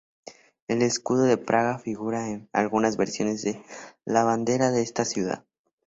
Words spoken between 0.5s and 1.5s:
El escudo de